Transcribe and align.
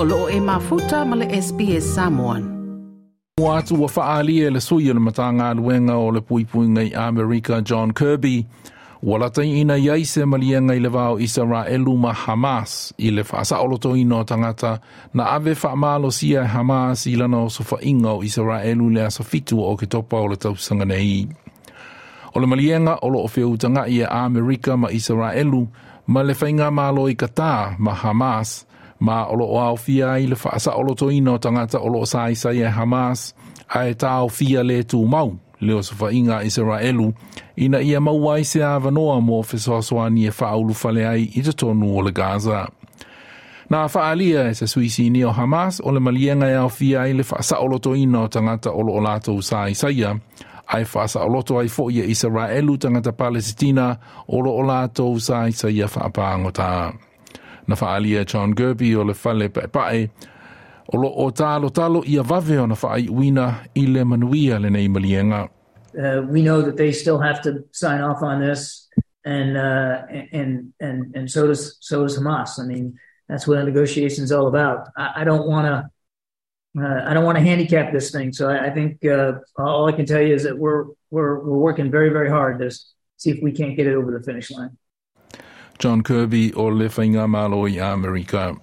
o 0.00 0.04
loo 0.06 0.26
e 0.30 0.38
mafuta 0.38 1.02
ma 1.08 1.14
le 1.20 1.26
SPS 1.42 1.82
Samoan. 1.96 2.42
O 3.42 3.50
atu 3.58 3.74
wa 3.82 3.88
faali 3.96 4.34
e 4.46 4.50
le 4.54 4.60
sui 4.66 4.86
le 4.96 5.00
matanga 5.06 5.48
luenga 5.58 5.94
o 5.98 6.10
le 6.14 6.20
puipuinga 6.28 6.82
i 6.88 6.92
Amerika 7.06 7.54
John 7.68 7.90
Kirby. 7.98 8.36
Walatai 9.08 9.50
ina 9.60 9.74
iai 9.86 10.02
se 10.12 10.22
malienga 10.32 10.72
i 10.76 10.78
le 10.84 10.88
vau 10.96 11.14
Israelu 11.26 11.92
ma 12.04 12.12
Hamas 12.22 12.70
i 12.98 13.08
le 13.16 13.22
faasa 13.30 13.54
oloto 13.64 13.90
ino 14.02 14.18
tangata 14.30 14.72
na 15.16 15.22
ave 15.36 15.52
faamalo 15.62 16.08
sia 16.18 16.42
Hamas 16.52 17.00
i 17.10 17.16
lana 17.20 17.38
o 17.42 17.48
sofa 17.56 17.76
inga 17.90 18.10
o 18.12 18.20
Israelu 18.28 18.84
le 18.94 19.00
asa 19.08 19.22
fitu 19.30 19.56
o 19.58 19.72
ke 19.80 19.86
topa 19.92 20.16
o 20.24 20.30
le 20.30 20.36
tausanga 20.42 20.86
nei. 20.92 21.14
O 22.34 22.38
le 22.42 22.46
malienga 22.52 22.94
o 23.04 23.08
lo 23.12 23.18
o 23.26 23.26
feu 23.34 23.52
tanga 23.62 23.82
i 23.96 24.06
Amerika 24.24 24.72
ma 24.82 24.88
Israelu 24.98 25.62
ma 26.12 26.20
le 26.26 26.34
fainga 26.40 26.68
malo 26.78 27.02
i 27.10 27.14
kata 27.22 27.52
ma 27.84 27.92
Hamas– 28.02 28.50
ma 29.00 29.26
olo 29.26 29.44
o 29.46 29.58
au 29.60 29.76
fia 29.76 30.16
i 30.18 30.26
le 30.26 30.34
fa 30.36 30.50
olo 30.74 30.94
to 30.94 31.10
ino 31.10 31.38
tangata 31.38 31.78
olo 31.78 32.04
sa 32.04 32.28
isa 32.30 32.50
e 32.52 32.64
Hamas 32.66 33.34
a 33.68 33.86
e 33.88 33.94
ta 33.94 34.08
au 34.10 34.28
fia 34.28 34.62
le 34.62 34.82
tu 34.82 35.06
mau 35.06 35.34
le 35.60 35.74
o 35.74 35.82
sofa 35.82 36.10
inga 36.12 36.42
Israelu 36.44 37.12
ina 37.56 37.80
ia 37.82 38.00
mauai 38.00 38.44
se 38.44 38.60
avanoa 38.64 39.20
mo 39.20 39.42
fe 39.42 39.58
soaswani 39.58 40.26
e 40.26 40.30
fa 40.38 40.46
aulu 40.50 40.74
fale 40.82 41.06
ai 41.08 41.22
i 41.22 41.40
te 41.46 41.52
tonu 41.52 41.88
o 41.98 42.02
le 42.02 42.12
Gaza. 42.12 42.68
Nā 43.70 43.82
whaalia 43.92 44.48
e 44.50 44.54
se 44.54 44.66
suisi 44.66 45.10
ni 45.10 45.22
o 45.24 45.30
Hamas 45.30 45.80
o 45.84 45.92
le 45.92 46.00
malienga 46.00 46.48
e 46.48 46.54
au 46.56 46.68
fia 46.70 47.06
i 47.06 47.12
le 47.14 47.22
fa 47.24 47.38
olo 47.58 47.78
to 47.78 47.94
ino 47.94 48.28
tangata 48.28 48.70
olo 48.70 48.92
o 48.92 49.00
lato 49.00 49.40
sa 49.42 49.68
isa 49.68 49.90
ia 49.90 50.16
ai 50.66 50.84
fasa 50.84 51.20
o 51.22 51.28
loto 51.28 51.58
ai 51.58 51.68
fo'i 51.68 52.00
e 52.00 52.06
Israelu 52.10 52.78
tangata 52.78 53.12
Palestina 53.12 53.96
o 54.26 54.40
lo 54.40 54.50
o 54.52 54.62
lato 54.62 55.18
sa 55.20 55.48
isa 55.48 55.70
ia 55.70 55.86
fa'apāngotā. 55.88 56.92
na 57.68 57.76
faaalia 57.76 58.24
John 58.34 58.52
Gerby 58.56 58.96
o 58.96 59.02
le 59.06 59.14
fale 59.14 59.48
paepae 59.48 60.10
o 60.94 62.02
ia 62.06 62.22
vave 62.24 62.56
ona 62.62 62.74
faaiʻuina 62.74 63.46
i 63.76 63.82
le 63.86 64.04
manuia 64.04 64.58
lenei 64.60 64.88
maliega 64.88 65.48
Uh, 65.98 66.20
we 66.30 66.42
know 66.42 66.60
that 66.60 66.76
they 66.76 66.92
still 66.92 67.18
have 67.18 67.40
to 67.40 67.64
sign 67.72 68.02
off 68.02 68.22
on 68.22 68.40
this, 68.40 68.88
and 69.24 69.56
uh, 69.56 70.02
and 70.32 70.70
and 70.80 71.16
and 71.16 71.30
so 71.30 71.46
does 71.46 71.78
so 71.80 72.02
does 72.02 72.18
Hamas. 72.18 72.60
I 72.62 72.66
mean, 72.66 72.94
that's 73.26 73.48
what 73.48 73.56
a 73.58 73.64
negotiation 73.64 74.22
is 74.22 74.30
all 74.30 74.46
about. 74.48 74.86
I, 74.96 75.24
don't 75.24 75.48
want 75.48 75.66
to. 75.66 75.74
I 77.10 77.14
don't 77.14 77.24
want 77.24 77.38
uh, 77.38 77.40
to 77.40 77.46
handicap 77.46 77.90
this 77.90 78.10
thing, 78.12 78.32
so 78.34 78.48
I, 78.50 78.66
I 78.66 78.70
think 78.70 79.02
uh, 79.06 79.32
all 79.58 79.86
I 79.88 79.92
can 79.92 80.04
tell 80.04 80.20
you 80.20 80.34
is 80.34 80.42
that 80.42 80.56
we're 80.56 80.84
we're 81.10 81.40
we're 81.40 81.58
working 81.68 81.90
very 81.90 82.10
very 82.10 82.28
hard 82.30 82.58
to 82.60 82.70
see 83.16 83.30
if 83.30 83.42
we 83.42 83.50
can't 83.50 83.74
get 83.74 83.86
it 83.86 83.94
over 83.94 84.12
the 84.16 84.22
finish 84.22 84.50
line. 84.50 84.77
John 85.78 86.02
Kirby 86.02 86.52
o 86.56 86.68
le 86.70 86.88
whainga 86.88 87.28
malo 87.28 87.66
i 87.68 87.78
Amerika. 87.78 88.54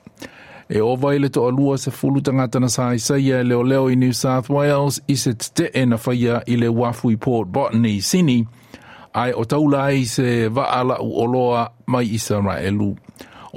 E 0.69 0.79
o 0.81 0.95
vai 0.95 1.17
le 1.19 1.29
to 1.29 1.47
alua 1.47 1.77
se 1.77 1.91
fulu 1.91 2.19
tangata 2.25 2.57
na 2.59 2.67
sai 2.75 2.97
sai 3.05 3.29
e 3.31 3.39
leo 3.49 3.61
leo 3.69 3.87
i 3.89 3.95
New 3.95 4.13
South 4.23 4.47
Wales 4.55 4.95
i 5.07 5.15
se 5.23 5.31
te 5.55 5.65
e 5.73 5.81
na 5.85 5.95
whaia 6.03 6.35
i 6.51 6.55
le 6.61 6.67
wafui 6.67 7.15
port 7.23 7.47
botany 7.53 8.01
sini 8.01 8.37
ai 9.19 9.31
o 9.31 9.43
taulai 9.45 10.05
se 10.05 10.47
va 10.55 10.63
u 10.99 11.09
oloa 11.23 11.63
mai 11.91 12.03
i 12.03 12.17
sa 12.25 12.35
elu. 12.67 12.89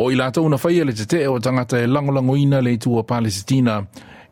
O 0.00 0.10
i 0.10 0.14
lātou 0.14 0.46
na 0.50 0.56
whaia 0.62 0.84
le 0.86 0.92
te 0.94 1.18
e 1.18 1.26
o 1.32 1.38
tangata 1.40 1.78
e 1.82 1.86
langolango 1.86 2.36
ina 2.36 2.60
le 2.62 2.76
tua 2.78 3.02
Palestina 3.02 3.82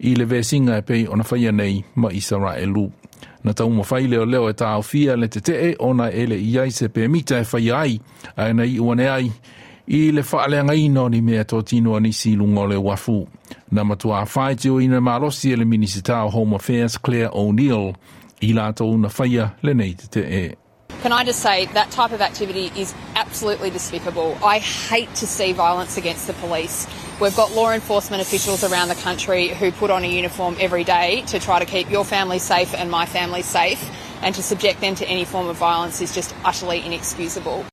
i 0.00 0.14
le 0.14 0.24
vesinga 0.24 0.78
e 0.78 0.82
pei 0.86 1.02
o 1.10 1.14
na 1.16 1.24
whaia 1.30 1.50
nei 1.52 1.82
mai 2.00 2.14
i 2.14 2.20
sa 2.20 2.36
elu 2.62 2.86
na 3.46 3.52
tau 3.54 3.68
mo 3.70 3.82
fai 3.86 4.06
leo 4.10 4.48
e 4.50 4.54
tā 4.58 4.72
o 4.78 5.16
le 5.16 5.28
te 5.28 5.40
te 5.40 5.54
e, 5.70 5.76
ona 5.78 6.10
ele 6.10 6.34
i 6.34 6.58
ai 6.58 6.70
se 6.70 6.88
pēmita 6.88 7.38
e 7.40 7.44
fai 7.44 7.70
ai 7.70 8.00
a 8.36 8.48
ena 8.50 8.64
i 8.64 8.78
uane 8.80 9.06
ai 9.08 9.30
i 9.86 10.10
le 10.10 10.22
whaaleanga 10.22 10.74
no 10.90 11.06
ni 11.08 11.20
mea 11.20 11.44
tō 11.44 11.62
tino 11.62 11.98
ni 12.00 12.12
si 12.12 12.34
le 12.36 12.76
wafu. 12.76 13.24
Na 13.70 13.84
matua 13.84 14.22
a 14.22 14.26
whae 14.26 14.56
te 14.56 14.68
o 14.68 14.80
ina 14.80 15.00
mālosi 15.00 15.52
ele 15.52 15.64
minisita 15.64 16.24
o 16.24 16.28
Home 16.30 16.56
Affairs 16.56 16.98
Claire 16.98 17.30
O'Neill 17.32 17.92
i 18.40 18.50
lātou 18.52 18.98
na 18.98 19.08
whaia 19.08 19.54
le 19.62 19.74
nei 19.74 19.94
te 19.94 20.08
te 20.08 20.20
e. 20.26 20.44
can 21.06 21.12
I 21.12 21.22
just 21.22 21.38
say 21.38 21.66
that 21.66 21.92
type 21.92 22.10
of 22.10 22.20
activity 22.20 22.72
is 22.74 22.92
absolutely 23.14 23.70
despicable. 23.70 24.36
I 24.42 24.58
hate 24.58 25.14
to 25.20 25.26
see 25.28 25.52
violence 25.52 25.96
against 25.96 26.26
the 26.26 26.32
police. 26.32 26.84
We've 27.20 27.36
got 27.36 27.52
law 27.52 27.70
enforcement 27.70 28.22
officials 28.22 28.64
around 28.64 28.88
the 28.88 28.96
country 29.06 29.46
who 29.54 29.70
put 29.70 29.92
on 29.92 30.02
a 30.02 30.08
uniform 30.08 30.56
every 30.58 30.82
day 30.82 31.22
to 31.28 31.38
try 31.38 31.60
to 31.60 31.64
keep 31.64 31.88
your 31.92 32.04
family 32.04 32.40
safe 32.40 32.74
and 32.74 32.90
my 32.90 33.06
family 33.06 33.42
safe, 33.42 33.78
and 34.20 34.34
to 34.34 34.42
subject 34.42 34.80
them 34.80 34.96
to 34.96 35.04
any 35.08 35.24
form 35.24 35.46
of 35.46 35.54
violence 35.54 36.00
is 36.02 36.12
just 36.12 36.34
utterly 36.44 36.82
inexcusable. 36.84 37.64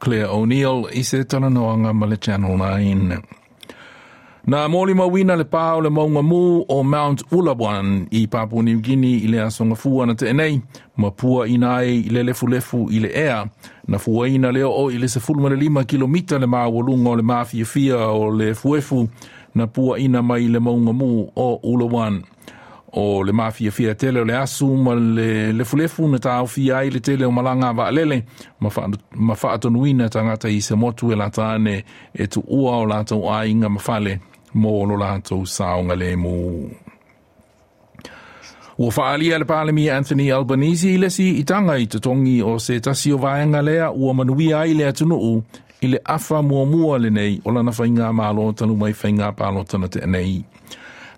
Claire 0.00 0.26
O'Neill 0.26 0.84
is 0.88 1.12
the 1.12 1.24
Talanoanga 1.24 2.20
Channel 2.20 2.58
9. 2.58 3.24
Na 4.46 4.68
mōli 4.68 4.94
mawina 4.94 5.36
le 5.36 5.44
o 5.50 5.80
le 5.80 5.88
maunga 5.88 6.20
mū 6.20 6.66
o 6.68 6.82
Mount 6.84 7.22
Ulawan 7.32 8.06
i 8.12 8.26
Papua 8.26 8.62
New 8.62 8.78
Guinea 8.80 9.16
i 9.24 9.26
le 9.28 9.38
asongafua 9.40 10.06
na 10.06 10.14
te 10.14 10.26
enei, 10.28 10.60
mapua 10.98 11.48
ina 11.48 11.76
ai 11.76 11.88
e 11.88 11.94
i 12.08 12.10
le 12.10 12.22
lefu 12.24 12.90
i 12.90 13.00
le 13.00 13.08
ea, 13.14 13.46
na 13.88 13.98
fuaina 13.98 14.52
leo 14.52 14.70
o 14.72 14.90
i 14.90 14.98
le 14.98 15.08
se 15.08 15.18
le 15.32 15.56
lima 15.56 15.84
kilomita 15.84 16.38
le 16.38 16.46
maa 16.46 16.68
walunga 16.68 17.10
o 17.10 17.16
le 17.16 17.22
maa 17.22 17.44
fia 17.44 17.96
o 17.96 18.30
le 18.36 18.52
fuefu, 18.54 19.08
na 19.54 19.66
pua 19.66 19.98
ina 19.98 20.20
mai 20.20 20.46
le 20.48 20.58
maunga 20.58 20.92
mū 20.92 21.30
o 21.36 21.54
Ulawan. 21.62 22.22
O 22.96 23.22
le 23.24 23.32
maa 23.32 23.50
fia 23.50 23.94
tele 23.94 24.20
o 24.20 24.24
le 24.24 24.34
asu 24.36 24.66
ma 24.76 24.94
le 24.94 25.52
lefu 25.54 26.06
na 26.08 26.18
au 26.36 26.46
fia 26.46 26.78
ai 26.80 26.90
le 26.90 27.00
tele 27.00 27.24
o 27.24 27.30
malanga 27.30 27.72
vaalele, 27.72 28.24
ma 28.60 29.34
faatonuina 29.34 30.04
ngata 30.10 30.50
i 30.50 30.60
se 30.60 30.74
motu 30.74 31.10
e 31.12 31.14
latane 31.16 31.82
e 32.12 32.26
tu 32.26 32.44
ua 32.46 32.76
o 32.76 32.84
lātou 32.84 33.30
ainga 33.32 33.68
mafale. 33.70 34.20
mō 34.56 34.72
no 34.88 34.96
lātou 35.00 35.44
saonga 35.48 35.96
le 35.98 36.12
mō. 36.18 36.34
Ua 38.78 38.90
whaali 38.90 39.30
ala 39.36 39.46
pālimi 39.46 39.88
Anthony 39.94 40.28
Albanese 40.34 40.90
i 40.94 40.98
lesi 40.98 41.28
i 41.40 41.44
tanga 41.46 41.76
i 41.78 41.86
tatongi 41.90 42.40
o 42.42 42.56
se 42.58 42.80
tasi 42.82 43.12
o 43.14 43.18
vaenga 43.22 43.60
lea 43.62 43.90
ua 43.92 44.14
manui 44.18 44.48
ai 44.54 44.72
lea 44.74 44.90
tunuu 44.92 45.36
i 45.84 45.90
le 45.92 45.98
awha 46.10 46.40
mua 46.42 46.64
mua 46.66 46.98
le 46.98 47.10
nei 47.12 47.36
o 47.46 47.52
lana 47.54 47.72
whainga 47.78 48.10
mālo 48.12 48.48
tanu 48.52 48.74
mai 48.80 48.92
whainga 48.94 49.30
pālo 49.38 49.62
tana 49.68 49.86
te 49.94 50.02
nei. 50.10 50.40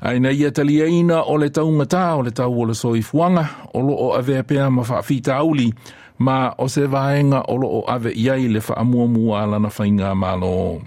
Ai 0.05 0.19
nei 0.21 0.45
a 0.45 0.51
tali 0.53 0.77
eina 0.85 1.23
o 1.33 1.37
le 1.41 1.49
taunga 1.49 1.87
tā 1.93 2.05
o 2.19 2.25
le 2.27 2.33
tau 2.37 2.53
o 2.61 2.67
le 2.69 2.75
soi 2.77 3.01
fuanga 3.03 3.47
o 3.73 3.81
lo 3.87 3.95
o 3.95 4.11
ave 4.19 4.43
pea 4.49 4.69
ma 4.71 4.85
whaafita 4.85 5.39
auli 5.41 5.71
ma 6.19 6.43
o 6.61 6.69
se 6.69 6.85
vaenga 6.93 7.41
o 7.53 7.57
lo 7.57 7.73
o 7.79 7.81
ave 7.89 8.13
iai 8.13 8.49
le 8.53 8.61
wha 8.69 8.85
mua 8.85 9.07
mua 9.09 9.47
lana 9.47 9.73
whainga 9.79 10.13
Mālo 10.15 10.81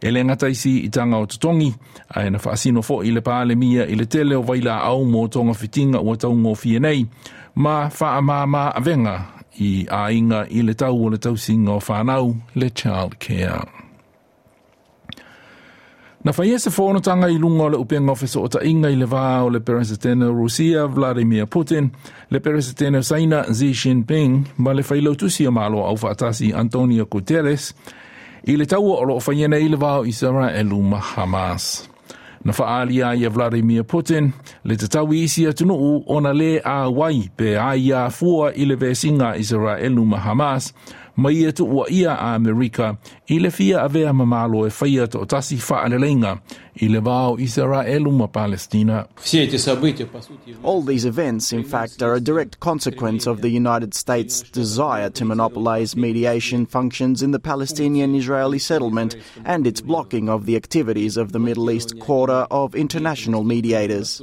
e 0.00 0.10
le 0.10 0.24
ngata 0.24 0.48
isi 0.48 0.78
i 0.84 0.88
tanga 0.90 1.16
o 1.18 1.26
tutongi, 1.26 1.70
a 2.16 2.26
e 2.26 2.30
na 2.32 2.38
whaasino 2.44 2.80
fo 2.88 2.96
i 3.02 3.10
le 3.16 3.20
pāle 3.28 3.54
mia 3.62 3.82
i 3.82 3.94
le 3.98 4.04
tele 4.06 4.34
o 4.38 4.42
waila 4.48 4.76
au 4.90 5.02
mō 5.12 5.22
tonga 5.32 5.54
fitinga 5.60 6.00
ua 6.06 6.14
tau 6.22 6.32
ngō 6.38 6.52
fie 6.60 6.78
nei, 6.80 7.00
ma 7.54 7.90
wha 8.00 8.08
a 8.16 8.20
mā 8.22 8.64
venga 8.86 9.16
i 9.68 9.86
a 9.90 10.02
inga 10.14 10.44
i 10.56 10.62
le 10.62 10.74
tau 10.78 10.94
o 11.06 11.10
le 11.10 11.18
tau 11.18 11.34
singa 11.36 11.72
o 11.72 11.80
whanau 11.88 12.30
le 12.54 12.68
child 12.70 13.18
care. 13.18 13.58
Na 16.24 16.32
whaia 16.36 16.58
se 16.58 16.70
whonotanga 16.76 17.28
i 17.30 17.38
lunga 17.38 17.64
o 17.64 17.68
le 17.74 17.78
upenga 17.82 18.12
ofiso 18.14 18.42
o 18.42 18.48
ta 18.54 18.58
inga 18.70 18.90
i 18.90 18.96
le 18.98 19.06
vā 19.06 19.26
o 19.42 19.48
le 19.50 19.60
peresetene 19.60 20.26
o 20.26 20.32
Rusia, 20.34 20.86
Vladimir 20.86 21.46
Putin, 21.46 21.90
le 22.30 22.40
peresetene 22.40 22.98
o 22.98 23.02
Saina, 23.02 23.44
Xi 23.50 23.72
Jinping, 23.74 24.46
ma 24.56 24.72
le 24.72 24.82
whailautusi 24.86 25.46
o 25.46 25.50
malo 25.50 25.84
au 25.86 25.96
whaatasi 25.98 26.52
Antonio 26.54 27.06
Guterres, 27.06 27.72
I 28.46 28.54
le 28.56 28.66
tau 28.66 28.92
o 28.94 29.02
loo 29.04 29.20
fanyena 29.20 29.58
i 29.58 29.68
le 29.68 29.76
vau 29.76 30.02
isara 30.06 30.48
e 30.58 30.62
luma 30.70 30.98
Hamas. 31.10 31.64
Na 32.44 32.52
faalia 32.52 33.08
i 33.18 33.26
a 33.26 33.30
Vladimir 33.34 33.82
Putin, 33.90 34.24
le 34.68 34.74
te 34.80 34.86
tau 34.94 35.06
isi 35.12 35.42
atunu 35.50 35.74
u 35.74 35.90
ona 36.16 36.32
le 36.40 36.50
a 36.74 36.88
wai 36.98 37.20
pe 37.36 37.48
aia 37.70 38.02
fua 38.18 38.46
i 38.54 38.62
le 38.68 38.76
vesinga 38.82 39.28
isara 39.42 39.74
e 39.82 39.88
luma 39.96 40.18
Hamas, 40.24 40.64
tu 41.52 41.64
ua 41.64 41.86
ia 41.90 42.14
a 42.14 42.34
Amerika 42.34 42.96
i 43.26 43.38
le 43.40 43.50
fia 43.50 43.82
avea 43.82 44.10
e 44.10 45.06
to 45.06 45.24
tasi 45.26 45.56
i 46.80 46.86
le 46.86 47.00
Israelu 47.42 48.10
ma 48.12 48.26
Palestina. 48.28 49.06
All 50.62 50.82
these 50.82 51.04
events, 51.04 51.52
in 51.52 51.64
fact, 51.64 52.02
are 52.02 52.14
a 52.14 52.20
direct 52.20 52.60
consequence 52.60 53.26
of 53.26 53.40
the 53.40 53.48
United 53.48 53.94
States' 53.94 54.42
desire 54.42 55.10
to 55.10 55.24
monopolize 55.24 55.96
mediation 55.96 56.66
functions 56.66 57.22
in 57.22 57.32
the 57.32 57.40
Palestinian-Israeli 57.40 58.58
settlement 58.58 59.16
and 59.44 59.66
its 59.66 59.80
blocking 59.80 60.28
of 60.28 60.46
the 60.46 60.54
activities 60.56 61.16
of 61.16 61.32
the 61.32 61.38
Middle 61.40 61.68
East 61.70 61.98
Quarter 61.98 62.46
of 62.50 62.74
International 62.76 63.42
Mediators. 63.42 64.22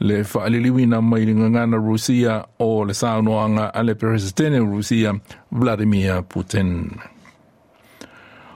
le 0.00 0.24
faaliliuina 0.24 1.00
mai 1.02 1.22
i 1.22 1.34
ngana 1.34 1.76
Rusia 1.76 2.44
o 2.58 2.84
le 2.84 2.94
saunoanga 2.94 3.74
a 3.74 3.82
le 3.82 3.94
presidente 3.94 4.58
Rusia 4.58 5.14
Vladimir 5.52 6.22
Putin. 6.28 6.90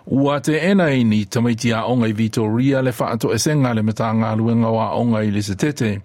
Ua 0.07 0.37
te 0.45 0.55
ena 0.71 0.85
i 0.85 1.01
ni 1.05 1.21
tamaiti 1.33 1.73
a 1.73 1.81
onga 1.91 2.09
Vitoria 2.21 2.79
le 2.87 2.91
whaato 2.99 3.29
esenga 3.37 3.71
le 3.77 3.83
mata 3.87 4.09
ngā 4.19 4.31
luenga 4.39 4.71
wa 4.71 4.87
onga 5.01 5.23
i 5.25 5.31
Lisetete. 5.31 6.01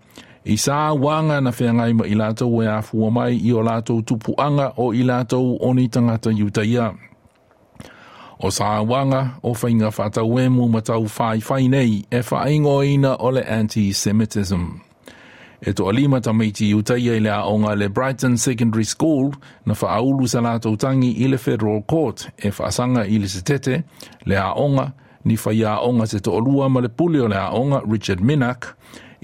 I 0.45 0.55
sā 0.55 0.93
wanga 1.03 1.41
na 1.41 1.51
whiangai 1.51 1.93
ma 1.97 2.05
i 2.07 2.15
lātou 2.15 2.61
e 2.63 2.69
āfua 2.71 3.09
mai 3.11 3.33
i 3.35 3.51
o 3.51 3.59
lātou 3.65 4.01
tupuanga 4.07 4.71
o 4.79 4.93
i 4.93 5.01
lātou 5.03 5.57
o 5.59 5.73
ni 5.75 5.87
tangata 5.89 6.31
yutaia. 6.31 6.91
O 8.39 8.49
sā 8.53 8.77
wanga 8.85 9.39
o 9.43 9.53
whainga 9.53 9.89
whātau 9.91 10.39
e 10.39 10.47
mu 10.49 10.69
matau 10.69 11.09
whai 11.19 11.41
whainei 11.49 12.03
e 12.09 12.21
whaingo 12.23 12.77
o 13.19 13.29
le 13.31 13.41
Anti-Semitism 13.43 14.86
e 15.61 15.73
toa 15.73 15.91
lima 15.93 16.19
ta 16.21 16.33
meiti 16.33 16.73
utaia 16.73 17.19
le 17.19 17.29
aonga 17.33 17.75
le 17.75 17.89
Brighton 17.89 18.37
Secondary 18.37 18.85
School 18.85 19.33
na 19.65 19.73
faaulu 19.73 20.27
sa 20.29 20.41
lātou 20.45 20.77
tangi 20.77 21.15
i 21.23 21.27
le 21.27 21.37
Federal 21.37 21.81
Court 21.81 22.27
e 22.37 22.51
faasanga 22.53 23.05
i 23.07 23.17
le 23.21 23.27
setete 23.29 23.79
le 24.25 24.37
aonga 24.41 24.91
ni 25.25 25.35
fai 25.37 25.63
aonga 25.65 26.05
se 26.07 26.19
toa 26.23 26.39
lua 26.45 26.69
ma 26.69 26.79
le 26.81 26.89
puli 26.89 27.17
le 27.19 27.35
aonga 27.39 27.81
Richard 27.89 28.21
Minak 28.21 28.69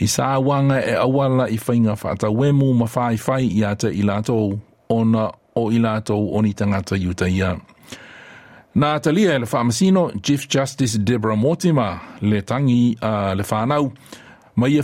i 0.01 0.07
sā 0.09 0.31
wanga 0.41 0.79
e 0.81 0.95
awala 0.97 1.45
i 1.53 1.59
whainga 1.67 1.93
whata 2.03 2.29
wemu 2.29 2.71
ma 2.73 2.89
whai 2.95 3.13
whai 3.27 3.45
i 3.47 3.61
ata 3.69 3.91
i 3.93 4.01
lātou 4.01 4.57
ona 4.89 5.29
o 5.55 5.67
i 5.71 5.77
lātou 5.79 6.33
o 6.33 6.41
ni 6.41 6.53
tangata 6.53 6.97
i 6.97 7.05
utaia. 7.07 7.51
Nā 8.73 8.87
talia 9.05 9.35
e 9.37 9.43
le 9.45 9.45
whamasino 9.45 10.07
Jeff 10.19 10.47
Justice 10.49 10.97
Deborah 10.97 11.37
Motima, 11.37 11.99
le 12.21 12.41
tangi 12.41 12.97
uh, 13.03 13.33
le 13.37 13.45
whanau 13.45 13.91
ma 14.55 14.67
ia 14.67 14.83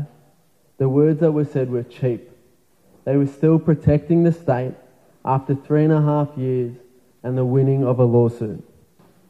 the 0.80 0.90
words 0.90 1.20
that 1.20 1.32
were 1.32 1.46
said 1.46 1.70
were 1.70 1.84
cheap. 1.84 2.28
They 3.06 3.16
were 3.16 3.28
still 3.28 3.60
protecting 3.60 4.24
the 4.24 4.32
state 4.32 4.74
after 5.24 5.54
three 5.54 5.84
and 5.84 5.94
a 5.94 6.02
half 6.02 6.36
years 6.36 6.76
and 7.22 7.38
the 7.38 7.46
winning 7.46 7.86
of 7.86 8.00
a 8.00 8.04
lawsuit. 8.06 8.68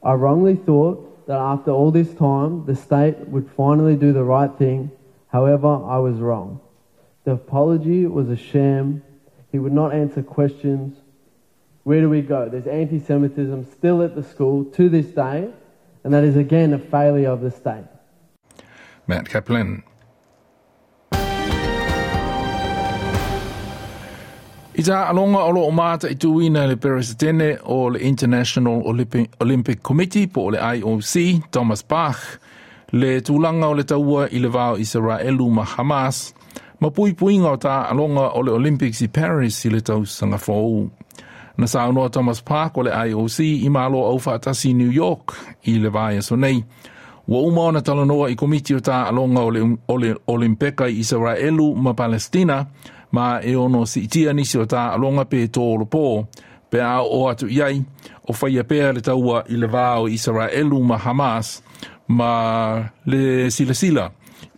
I 0.01 0.13
wrongly 0.13 0.55
thought 0.55 1.03
that 1.27 1.37
after 1.37 1.71
all 1.71 1.91
this 1.91 2.13
time, 2.15 2.65
the 2.65 2.75
state 2.75 3.17
would 3.27 3.49
finally 3.51 3.95
do 3.95 4.11
the 4.13 4.23
right 4.23 4.51
thing. 4.57 4.89
However, 5.29 5.67
I 5.67 5.97
was 5.97 6.17
wrong. 6.19 6.59
The 7.25 7.31
apology 7.33 8.07
was 8.07 8.29
a 8.29 8.35
sham. 8.37 9.03
He 9.51 9.59
would 9.59 9.73
not 9.73 9.93
answer 9.93 10.23
questions. 10.23 10.95
Where 11.83 11.99
do 12.01 12.09
we 12.09 12.21
go? 12.21 12.47
There's 12.49 12.67
anti 12.67 12.99
Semitism 12.99 13.65
still 13.73 14.01
at 14.03 14.15
the 14.15 14.23
school 14.23 14.65
to 14.77 14.87
this 14.89 15.07
day, 15.07 15.49
and 16.03 16.13
that 16.13 16.23
is 16.23 16.35
again 16.37 16.73
a 16.73 16.79
failure 16.79 17.29
of 17.29 17.41
the 17.41 17.51
state. 17.51 17.83
Matt 19.05 19.29
Kaplan. 19.29 19.83
I 24.77 24.83
tā 24.85 24.97
alonga 25.09 25.39
olo 25.49 25.63
o 25.65 25.71
māta 25.73 26.05
i 26.05 26.15
tūina 26.21 26.67
le 26.69 26.75
Peresitene 26.77 27.47
o 27.65 27.87
le 27.89 27.97
International 28.05 28.83
Olympic, 28.85 29.31
Olympic 29.41 29.79
Committee 29.81 30.27
po 30.29 30.51
le 30.53 30.59
IOC, 30.61 31.23
Thomas 31.49 31.81
Bach, 31.81 32.19
le 32.93 33.15
tūlanga 33.25 33.71
o 33.71 33.73
le 33.79 33.87
taua 33.89 34.27
i 34.29 34.37
le 34.43 34.51
vāo 34.53 34.75
Israelu 34.77 35.47
ma 35.49 35.65
Hamas, 35.71 36.19
ma 36.79 36.91
pui 36.93 37.15
puinga 37.17 37.55
o 37.55 37.57
tā 37.63 37.77
alonga 37.89 38.27
o 38.37 38.43
le 38.45 38.53
Olympics 38.53 39.01
i 39.01 39.07
Paris 39.17 39.57
i 39.65 39.71
le 39.73 39.81
tau 39.81 40.05
sangafou. 40.07 40.83
Na 41.57 41.65
sā 41.65 41.87
unua 41.89 42.11
Thomas 42.13 42.43
Park 42.45 42.77
o 42.77 42.85
le 42.85 42.93
IOC 43.09 43.39
i 43.65 43.71
mālo 43.73 44.03
au 44.11 44.19
whātasi 44.21 44.75
New 44.77 44.91
York 44.93 45.33
i 45.71 45.73
le 45.81 45.89
vāia 45.95 46.21
sonei. 46.21 46.61
Wa 47.27 47.41
uma 47.49 47.65
ona 47.71 47.81
talanoa 47.83 48.29
i 48.31 48.37
komiti 48.39 48.77
o 48.77 48.83
tā 48.85 49.07
alonga 49.09 49.41
o 49.89 49.97
le 49.97 50.13
Olympica 50.31 50.85
i 50.85 50.99
Israelu 51.01 51.71
ma 51.81 51.95
Palestina, 51.97 52.59
ma 53.11 53.39
e 53.41 53.55
ono 53.55 53.85
si 53.85 54.01
itia 54.03 54.33
nisi 54.33 54.57
o 54.57 54.65
ta 54.65 54.91
alonga 54.91 55.23
pe 55.25 55.47
tō 55.47 55.77
lopo, 55.79 56.27
pe 56.69 56.79
a 56.81 57.01
o 57.01 57.27
atu 57.29 57.47
iai, 57.47 57.79
o 58.27 58.33
whaia 58.35 58.63
pēr 58.63 58.93
le 58.95 59.01
taua 59.01 59.43
i 59.47 59.55
le 59.55 59.67
vāo 59.67 60.07
Israelu 60.11 60.81
ma 60.83 60.97
Hamas, 60.97 61.61
ma 62.07 62.83
le 63.05 63.49
sila 63.49 63.73
sila 63.73 64.09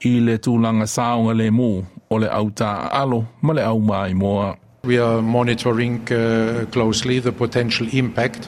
i 0.06 0.20
le 0.20 0.38
tūlanga 0.40 0.88
saunga 0.88 1.34
le 1.34 1.50
mō 1.52 1.70
o 2.10 2.18
le 2.18 2.30
au 2.30 2.50
tā 2.50 2.90
alo 2.92 3.24
ma 3.42 3.54
le 3.54 3.62
au 3.66 3.80
mai 3.80 4.14
moa. 4.14 4.56
We 4.84 4.98
are 4.98 5.22
monitoring 5.22 6.02
uh, 6.12 6.66
closely 6.72 7.20
the 7.20 7.34
potential 7.34 7.88
impact 7.92 8.48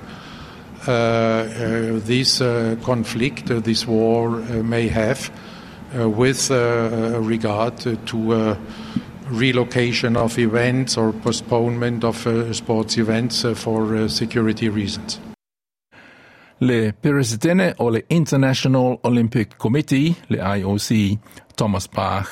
uh, 0.88 0.90
uh, 0.92 2.00
this 2.06 2.42
uh, 2.42 2.76
conflict, 2.84 3.52
uh, 3.52 3.60
this 3.60 3.86
war 3.86 4.42
uh, 4.42 4.64
may 4.64 4.88
have 4.88 5.30
uh, 5.96 6.10
with 6.10 6.50
uh, 6.50 7.20
regard 7.22 7.78
to 8.06 8.32
uh, 8.32 8.56
relocation 9.32 10.16
of 10.18 10.38
events 10.38 10.98
or 10.98 11.14
postponement 11.14 12.04
of 12.04 12.26
uh, 12.28 12.52
sports 12.54 12.98
events 12.98 13.46
uh, 13.46 13.54
for 13.56 13.96
uh, 13.96 14.08
security 14.08 14.70
reasons. 14.70 15.20
Le 16.60 16.92
presidente 16.94 17.74
o 17.80 17.90
le 17.90 18.02
International 18.10 19.00
Olympic 19.04 19.58
Committee, 19.58 20.16
le 20.30 20.38
IOC, 20.38 21.18
Thomas 21.56 21.88
Bach. 21.88 22.28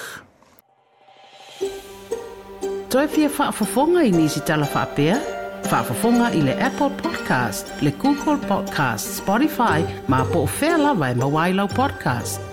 Toi 2.90 3.08
fia 3.08 3.30
whaafafonga 3.30 4.02
i 4.04 4.12
nisi 4.12 4.40
tala 4.42 4.66
whapea? 4.66 5.18
Whaafafonga 5.64 6.30
i 6.34 6.42
le 6.42 6.56
Apple 6.56 6.90
Podcast, 6.92 7.82
le 7.82 7.92
Google 7.92 8.38
Podcast, 8.38 9.18
Spotify, 9.22 9.82
ma 10.08 10.24
po 10.26 10.42
o 10.42 10.46
whea 10.46 10.78
lawa 10.78 11.10
e 11.10 11.16
mawailau 11.16 11.68
podcast. 11.70 12.49